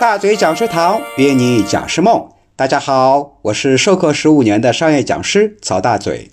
[0.00, 2.30] 大嘴讲师堂，约你讲师梦。
[2.56, 6.30] 大家好，我是授课十五年的商业讲师曹大嘴。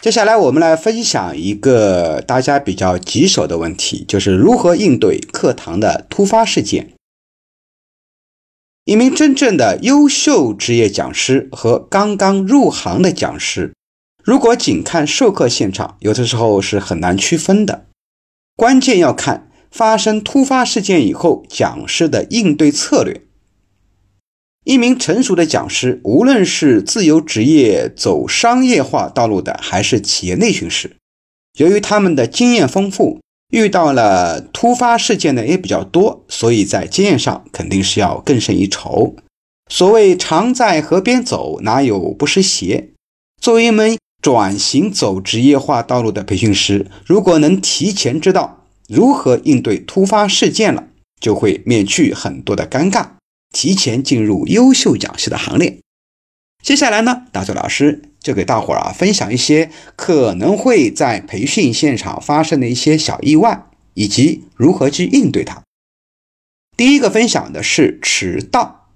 [0.00, 6.90] 接下来我们来分享一个大家比较棘手的问题，就是如何应对课堂的突发事件。
[8.84, 13.72] 一名真正的优秀职业讲师和刚刚入行的讲师，
[14.24, 17.86] 如果仅看授课现场，有的时候是很难区分的。
[18.56, 19.43] 关键要看
[19.74, 23.22] 发生突发事件以后，讲师的应对策略。
[24.62, 30.94] 一名成熟的讲师，无论是自由职业走商业化道路的，还是企业内训师，
[31.58, 33.20] 由于他们的经验丰富，
[33.50, 39.16] 遇到了突发事件呢也比较多，所以在经验上肯定是要更胜一筹。
[39.68, 42.90] 所谓常在河边走，哪有不湿鞋？
[43.42, 50.88] 作为一名转型走职业化道路的培训师，如果能提前知道如何应对突发事件了，
[51.20, 53.08] 就会免去很多的尴尬。
[53.50, 55.78] 提前进入优秀讲师的行列。
[56.62, 65.62] 接下来呢，大嘴老师就给大伙儿啊分享一些可能会在培训现场发生的一些小意外，以及如何去应对它。
[66.76, 68.90] 第一个分享的是迟到。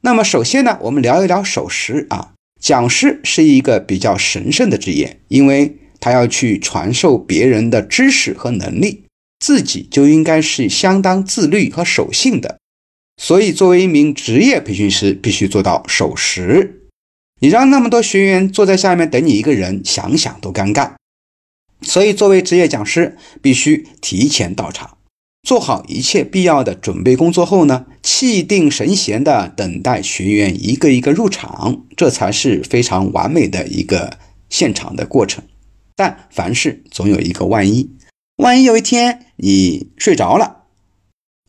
[0.00, 2.32] 那么首先呢，我们聊一聊守时啊。
[2.60, 9.04] 讲师是一个比较神圣的职业，因为他要去传授别人的知识和能力，
[9.38, 12.58] 自己就应该是相当自律和守信的。
[13.16, 16.88] 所以，作为一名职业培训师，必须做到守时。
[17.40, 20.92] 你让那么多学员坐在下面等你一个人，想想都尴尬。
[21.80, 24.98] 所以，作为职业讲师，必须提前到场，
[25.48, 34.18] 做好一切必要的准备工作后呢，气定神闲地等待学员一个一个入场，这才是非常完美的一个
[34.50, 35.42] 现场的过程。
[35.96, 37.90] 但凡事总有一个万一，
[38.36, 40.64] 万一有一天你睡着了。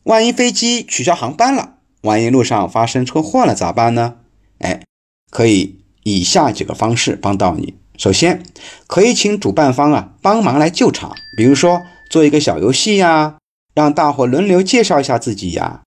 [0.04, 4.18] 万一飞机取消航班了，万一路上发生车祸了咋办呢？
[4.58, 4.84] 哎，
[5.30, 7.74] 可以以下几个方式帮到你。
[7.98, 8.44] 首先，
[8.86, 13.38] 可以请主办方啊帮忙来救场，比如说做一个小游戏呀，
[13.74, 15.82] 让大伙轮流介绍一下自己呀。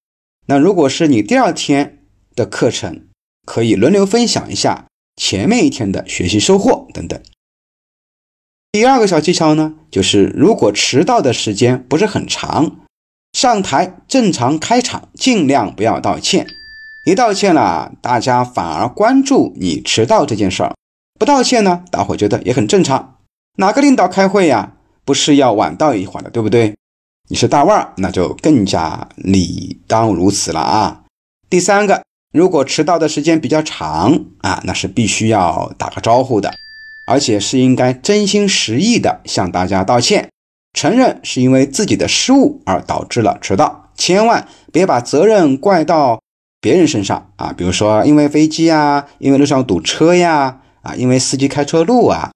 [0.47, 1.99] 那如果是你第二天
[2.35, 3.07] 的课程，
[3.45, 7.21] 可以轮流分享一下前面一天的学习收获等等。
[8.79, 12.77] 第二个小技巧呢，就是如果迟到的时间不是很长。
[13.33, 16.47] 上台正常开场，尽量不要道歉。
[17.05, 20.75] 一道歉了，大家反而关注你迟到这件事儿；
[21.19, 23.17] 不道歉呢，大伙觉得也很正常。
[23.57, 24.71] 哪个领导开会呀，
[25.03, 26.73] 不是要晚到一会儿的，对不对？
[27.29, 31.01] 你是大腕儿，那就更加理当如此了啊。
[31.49, 32.01] 第三个，
[32.31, 36.53] 如果迟到的时间比较长啊，那是必须要打个招呼的，
[37.09, 40.29] 而且是应该真心实意的向大家道歉。
[40.73, 46.21] 承认是因为自己的失误而导致了迟到，千万别把责任怪到
[46.61, 47.51] 别人身上啊！
[47.57, 52.31] 比如说因为飞机啊，因为路上堵车呀，啊，因为司机开错路啊，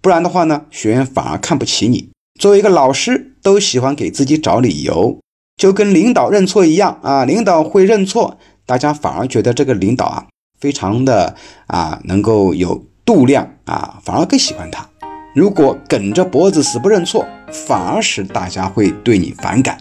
[0.00, 2.10] 不然的话呢，学员反而看不起你。
[2.38, 5.18] 作为一个老师，都喜欢给自己找理由，
[5.56, 7.24] 就跟领导认错一样啊！
[7.24, 10.26] 领导会认错，大家反而觉得这个领导啊，
[10.60, 11.34] 非常的
[11.66, 14.88] 啊，能够有度量啊，反而更喜欢他。
[15.34, 19.76] 如果梗着脖子死不认错，反而使大家会对你反感。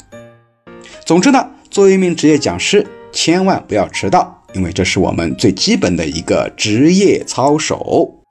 [1.06, 8.23] 总之呢，作为一名职业讲师，千万不要迟到，因为这是我们最基本的一个职业操守。